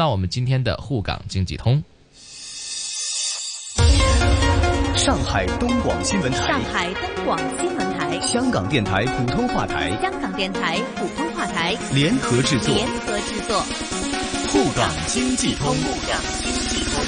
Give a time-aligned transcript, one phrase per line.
[0.00, 1.82] 那我们今天的沪港经济通，
[4.94, 11.76] 上海东广新闻台，上海东广新闻台，香港电台普通话台，香港电台普通话台。
[11.92, 13.60] 联合制作，联合制作，
[14.52, 15.74] 沪港经济通。
[15.74, 17.04] 沪港经济通。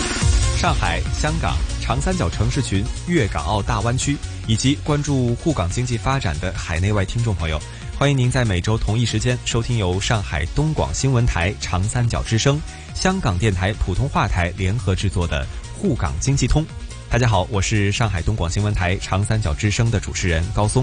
[0.58, 4.16] 上海、香港、长三角城市群、粤港澳大湾区，
[4.48, 7.56] 以及关注沪港经济发展的海内外听众朋友，
[8.00, 12.58] 欢迎您在每周同一时间收听由上海东广新闻台、长三角之声、
[12.94, 15.46] 香港电台普通话台联合制作的
[15.78, 16.62] 《沪港经济通》。
[17.10, 20.82] 大家好，我是上海东广新闻台、长三角之声的主持人高松。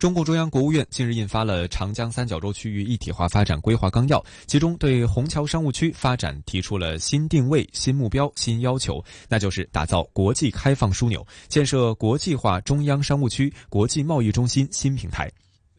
[0.00, 15.30] 中共中央国务院近日印发了《长江三角洲区域一体化发展规划纲要》，其中对虹桥商务区发展提出了新定位、新目标、新要求，那就是打造国际开放枢纽，建设国际化中央商务区、国际贸易中心新平台。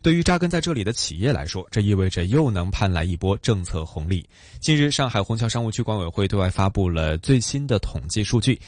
[0.04, 4.24] 对于扎根在这里的企业来说，这意味着又能盼来一波政策红利。
[4.60, 8.60] 近日，上海虹桥商务区管委会对外发布了最新的统计数据。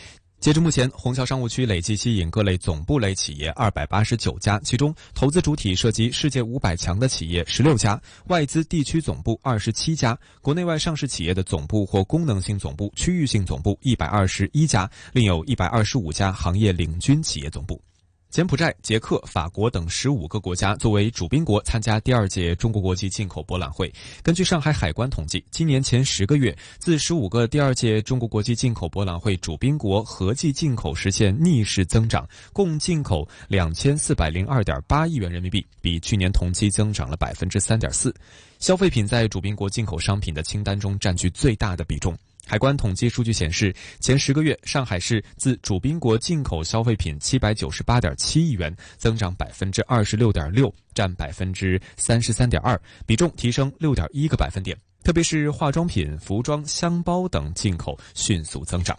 [0.43, 17.81] 截至目前，虹桥商务区累计吸引各类总部类企业二百八十九家，其中投资主体涉及世界五百强的企业十六家，外资地区总部二十七家，国内外上市企业的总部或功能性总部、区域性总部一百二十一家，另有一百二十五家行业领军企业总部。
[18.33, 23.93] 柬埔寨、捷克、法国等十五个国家作为主宾国参加第二届中国国际进口博览会。
[24.23, 38.11] 根据上海海关统计，今年前十个月，自十五个第二届中国国际进口博览会主宾国合计进口实现逆势增长，共进口两千四百零二点八亿元人民币，比去年同期增长了百分之三点四。
[38.57, 42.17] 消费品在主宾国进口商品的清单中占据最大的比重。
[42.45, 54.77] 海关统计数据显示，前十个月，上海市自主宾国进口消费品七百九十八点七亿元，增长百分之二十六点六，占百分之三十三点二，比重提升六点一个百分点。
[55.03, 58.97] 特别是化妆品、服装、箱包等进口迅速增长。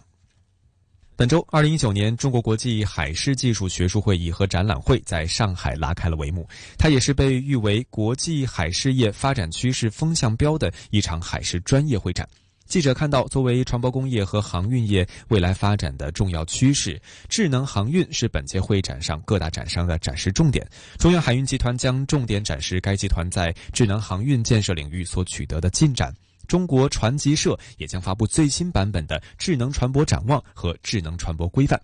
[1.15, 12.27] 本周，二零一九年中国国际海事技术学术会议和展览会在上海拉开了帷幕，它也是被誉为国际海事业发展趋势风向标的一场海事专业会展。
[12.65, 16.99] 记者看到，作为船舶工业和航运业未来发展的重要趋势，
[17.29, 20.67] 智能航运是本届会展上各大展商的展示重点。
[20.97, 26.13] 中央海运集团将重点展示该集团在智能航运建设领域所取得的进展。
[26.47, 31.79] 中国船集社也将发布最新版本的智能船舶展望和智能船舶规范。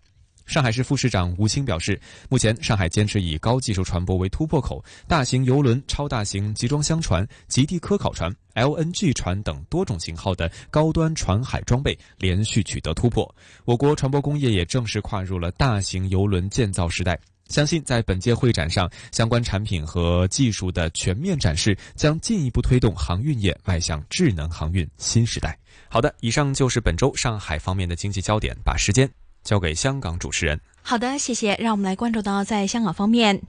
[0.45, 13.33] 上海市副市长吴清表示，目前上海坚持以高技术船舶为突破口，大型邮轮、超大型集装箱船、极地科考船、LNG 船等多种型号的高端船海装备连续取得突破。
[13.65, 17.17] 我国船舶工业也正式跨入了大型邮轮建造时代。
[17.47, 25.57] 相信在本届会展上，相关产品和技术的全面展示，将进一步推动航运业迈向智能航运新时代。
[25.89, 29.09] 好的，以上就是本周上海方面的经济焦点，把时间。
[29.43, 30.59] 交给香港主持人。
[30.81, 31.55] 好的，谢谢。
[31.59, 33.41] 让我们来关注到在香港方面，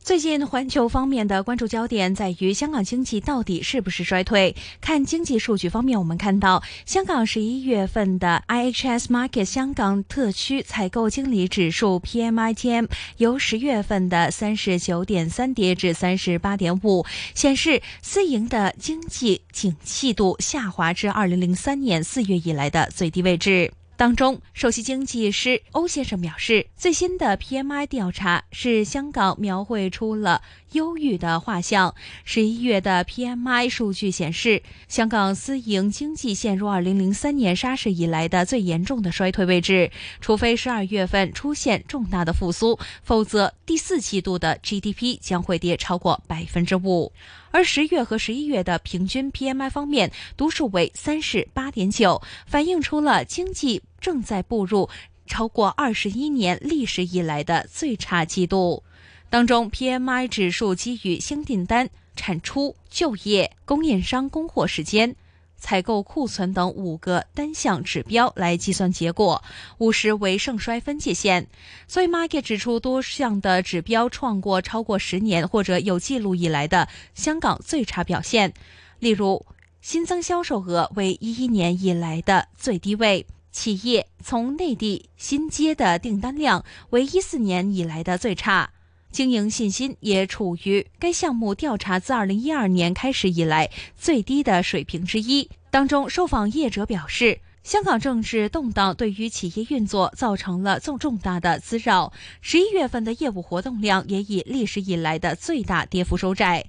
[0.00, 4.56] 最近环球方面的关注焦点在于香港经济到底是不是衰退？
[4.80, 23.72] 看经济数据方面，我们看到香港十一月份的 IHS Market 香港特区采购经理指数 PMI-TM 由十月份的三十九点三跌至三十八点五，显示私营的经济景气度下滑至二零零三年四月以来的最低位置。
[23.98, 30.40] 当中，首席经济师欧先生表示，最新的 PMI 调查是香港描绘出了
[30.72, 31.94] 忧郁的画像。
[32.24, 39.90] 十一月的 PMI 数据显示，香港私营经济陷入二零零三年沙士以来的最严重的衰退位置。
[40.20, 47.12] 除非十二月份出现重大的复苏，否则第四季度的 GDP 将会跌超过百分之五。
[47.50, 54.90] 而十月和十一月的平均 PMI 方面，读数为三十八点九，反映出了经济正在步入
[55.26, 58.82] 超过二十一年历史以来的最差季度。
[59.30, 65.14] 当中，PMI 指数基于新订单、产出、就业、供应商供货时间。
[65.60, 69.42] 采购库存等五个单项指标来计算结果，
[69.78, 71.48] 五十为盛衰分界线。
[71.88, 78.54] 所以，Market 指出多项的指标创过超过十年或者有记录以来的香港最差表现。
[79.00, 79.44] 例如，
[79.82, 88.70] 新增销售额为一一年以来的最低位，企业从内地新接的订单量为一四年以来的最差，
[89.10, 95.48] 经营信心也处于该项目调查自二零一二年开始以来最低的水平之一。
[95.70, 97.40] 当中，受访业者表示。
[97.64, 102.14] 香港政治动荡对于企业运作造成了重重大的滋扰。
[102.40, 106.64] 十一月份的业务活动量也以历史以来的最大跌幅收窄。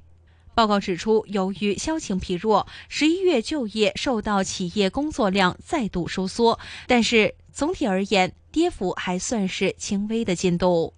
[0.53, 10.93] 报告指出，由于销情疲弱，十一月就业受到企业工作量再度收缩，但是总体而言，跌幅还算是轻微的进度。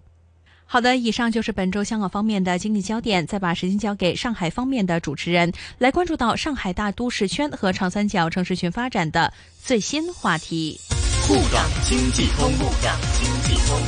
[0.72, 3.26] 好的，以上就是本周香港方面的经济焦点。
[3.26, 9.30] 再把时间交给上海方面的主持人，来关注到上海大都市圈和长三角城市群发展的
[9.62, 10.80] 最新话题。
[11.28, 13.78] 沪港经济通，沪港经济通。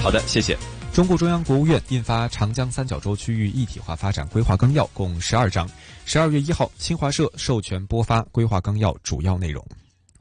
[0.00, 0.56] 好的，谢谢。
[0.92, 5.68] 中共中央国务院印发《长江三角洲区域一体化发展规划纲要》，共十二章。
[6.04, 9.66] 十二月一号，新华社授权播发规划纲要主要内容。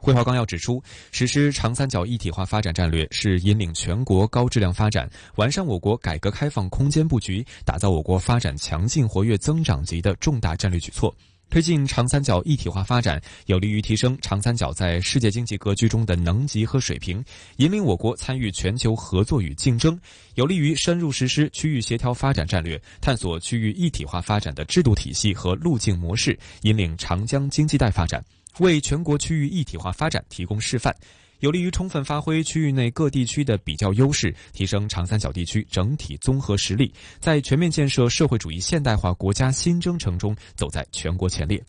[0.02, 0.82] 规划纲要指出，
[1.12, 11.16] 实施长三角一体化发展战略是引领全国高质量发展、完善我国改革开放空间布局、打造我国发展强劲活跃增长极的重大战略举措。
[11.52, 17.24] 推进长三角一体化发展，有利于提升长三角在世界经济格局中的能级和水平，
[17.58, 20.00] 引领我国参与全球合作与竞争，
[20.36, 28.24] 有利于深入实施区域协调发展战略，探索区域一体化发展的制度体系和路径模式，引领长江经济带发展。
[28.60, 30.96] 为全国区域一体化发展提供示范，
[31.42, 41.62] 有利于充分发挥区域内各地区的比较优势，提升长三角地区整体综合实力，在全面建设社会主义现代化国家新征程中走在全国前列。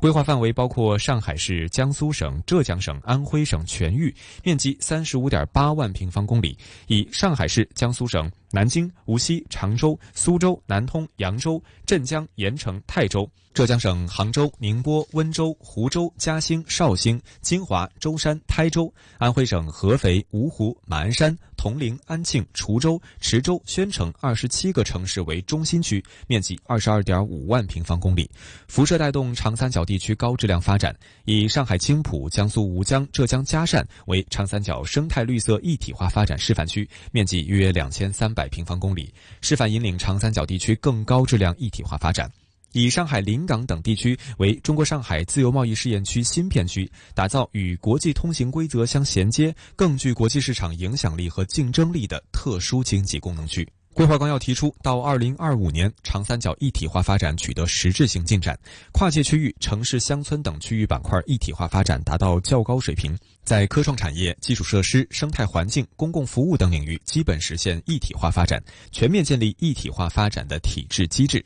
[0.00, 4.14] 规划范围包括上海市、江苏省、浙江省、安徽省全域，
[4.44, 6.56] 面积三十五点八万平方公里，
[6.86, 8.30] 以上海市、江苏省。
[8.50, 28.30] 南京、无锡、常州、苏州、南通、扬州、镇江、盐城、泰州；浙江省杭州、宁波、温州、湖州、嘉兴、绍兴、金华、舟山、台州；安徽省合肥、芜湖、马鞍山、铜陵、安庆、滁州、池州、宣城二十七个城市为中心区，面积二十二点五万平方公里，
[28.66, 30.96] 辐射带动长三角地区高质量发展。
[31.26, 38.32] 以上海青浦、江苏吴江、浙江嘉善为长三角生态绿色一体化发展示范区，面积约两千三。
[38.38, 42.28] 百平方公里，示范引领长三角地区更高质量一体化发展；
[42.72, 53.66] 以上海临港等地区为中国上海自由贸易试验区新片区，打造与国际通行规则相衔接、更具国际市场影响力和竞争力的特殊经济功能区。
[53.94, 58.56] 规划纲要提出，到二零二五年，长三角一体化发展取得实质性进展，
[58.92, 68.62] 跨界区域、城市、乡村等区域板块一体化发展达到较高水平，在科创产业、基础设施、生态环境、公共服务等领域基本实现一体化发展，
[68.92, 71.44] 全面建立一体化发展的体制机制。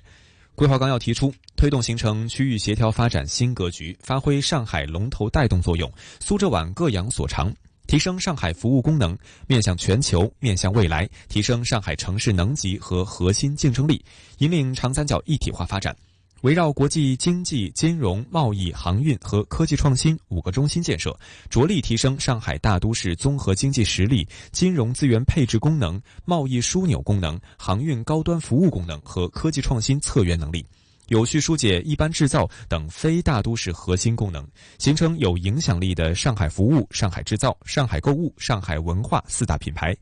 [0.55, 5.91] 规划纲要提出，推动形成区域协调发展新格局，发挥上海龙头带动作用，
[6.21, 7.53] 苏浙皖各扬所长。
[7.89, 14.03] 提升上海服务功能，面向全球，面向未来，提升上海城市能级和核心竞争力，
[14.39, 15.95] 引领长三角一体化发展。
[16.43, 21.17] 围绕国际经济、金融、贸易、航运和科技创新五个中心建设，
[21.49, 30.67] 着力提升上海大都市综合经济实力、金融资源配置功能、贸易枢纽功能、航运高端服务功能和科技创新策源能力。
[31.09, 34.47] 有序疏解一般制造等非大都市核心功能，
[34.79, 39.95] 形成有影响力的上海服务、上海制造、上海购物、上海文化四大品牌，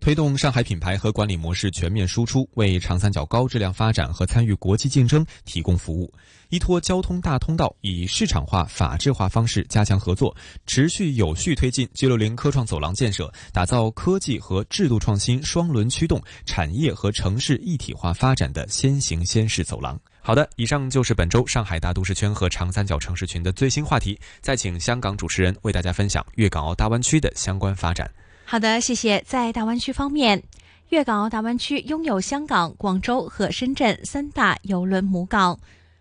[0.00, 6.12] 推动上海品牌和管理模式全面输出，为长三角高质量发展和参与国际竞争提供服务。
[6.50, 10.34] 依托交通大通道，以市场化、法治化方式加强合作，
[10.66, 19.98] 持续有序推进 G 六零科创走廊建设，打造科技和制度创新双轮驱动、产业和城市一体化发展的先行先试走廊。
[20.28, 24.20] 好的，以上就是本周上海大都市圈和长三角城市群的最新话题。
[24.42, 28.06] 再请香港主持人为大家分享粤港澳大湾区的相关发展。
[28.44, 29.24] 好的，谢谢。
[29.26, 30.42] 在大湾区方面，
[30.90, 35.58] 粤港澳大湾区拥有香港、广州和深圳三大邮轮母港，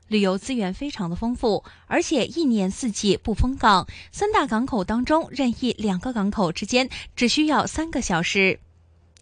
[0.10, 3.88] 旅游资源非常的丰富，而且一年四季不封港。
[4.12, 8.60] 三大港口当中，任意两个港口之间只需要三个小时。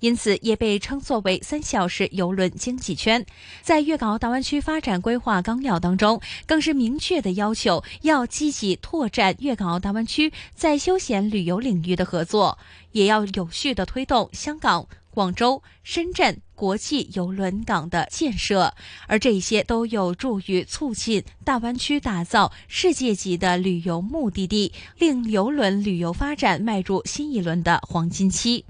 [0.05, 3.25] 因此，也被称作为“三小时邮轮经济圈”。
[3.63, 12.59] 在粤港澳大湾区发展规划纲要当中，更是明确的要求要积极拓展粤港澳大湾区在休闲旅游领域的合作，
[12.91, 18.75] 也要有序的推动香港、广州、深圳国际邮轮港的建设。
[19.07, 28.65] 而这些都有助于促进大湾区打造世界级的旅游目的地，令邮轮旅游发展迈入新一轮的黄金期。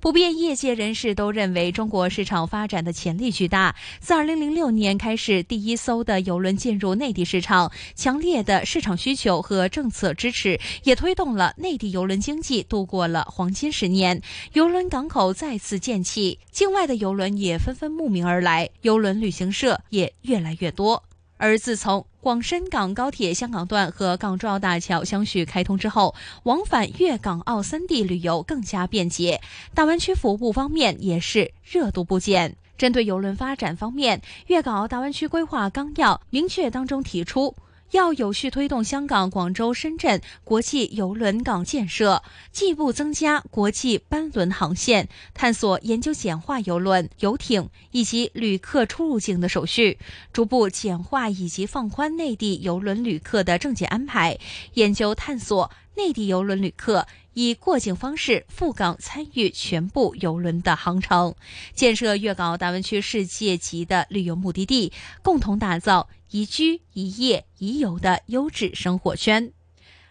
[0.00, 3.76] 普遍业界人士都认为，中国市场发展的潜力巨大。
[4.00, 14.22] 自2006年开始，第一艘的邮轮进入内地市场，强烈的市场需求和政策支持，也推动了内地邮轮经济度过了黄金十年。
[14.54, 21.02] 邮轮港口再次建起，境外的邮轮也纷纷慕名而来，邮轮旅行社也越来越多。
[21.42, 29.40] 而自从广深港高铁香港段和港珠澳大桥相续开通之后，往返粤港澳三地旅游更加便捷。
[29.74, 32.54] 大湾区服务方面也是热度不减。
[32.76, 34.18] 针对邮轮发展方面，
[34.48, 37.56] 《粤港澳大湾区规划纲要》明确当中提出。
[37.92, 49.98] 要有序推动香港、广州、深圳国际邮轮港建设，进一步增加国际班轮航线，探索研究简化邮轮、游艇以及旅客出入境的手续，
[50.32, 54.38] 逐步简化以及放宽内地邮轮旅客的证件安排，
[54.74, 55.70] 研究探索
[56.00, 61.34] 内地邮轮旅客以过境方式赴港参与全部邮轮的航程，
[61.74, 64.92] 建设粤港澳大湾区世界级的旅游目的地，
[65.22, 66.08] 共同打造。
[66.30, 69.52] 宜居、宜业、宜游的优质生活圈。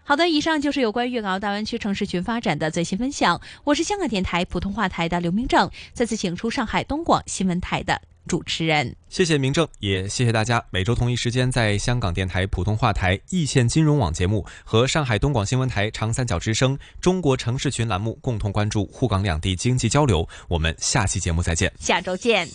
[0.03, 3.39] 好的，以上就是有关粤港澳大湾区城市群发展的最新分享。
[3.63, 8.95] 我是香港电台普通话台的刘明正，再次请出上海东广新闻台的主持人。
[9.09, 10.63] 谢谢明正，也谢谢大家。
[10.69, 20.27] 每周同一时间，在香港电台普通话台易线金融网节目和上海东广新闻台长三角之声中国城市群栏目共同关注沪港两地经济交流。
[20.47, 22.47] 我们下期节目再见，下周见。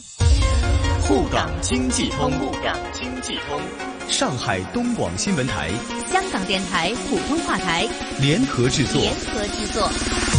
[1.02, 3.60] 沪港经济通，沪港经济通，
[4.08, 5.70] 上海东广新闻台、
[6.10, 7.86] 香港电台普通话台
[8.20, 10.33] 联合制作，联合制作。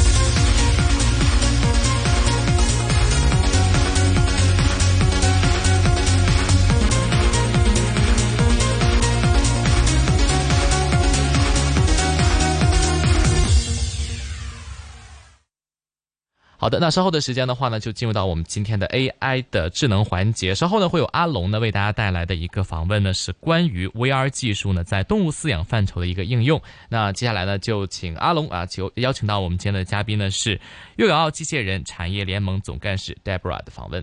[16.66, 20.56] 好的，那稍后的时间的话呢，就进入到我们今天的 AI 的智能环节。
[20.56, 26.60] 稍后呢，会有阿龙呢为大家带来的一个访问呢，是关于 VR 技术呢在动物饲养范畴的一个应用。
[26.90, 30.60] 那接下来呢，就请阿龙啊，就邀请到我们今天的嘉宾呢是
[30.96, 33.94] 粤港澳机器人产业联盟总干事 Deborah 的访问。